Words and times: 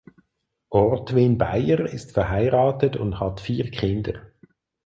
Ortwin 0.71 1.37
Baier 1.37 1.81
ist 1.81 2.13
verheiratet 2.13 2.97
und 2.97 3.19
hat 3.19 3.39
vier 3.39 3.69
Kinder. 3.69 4.31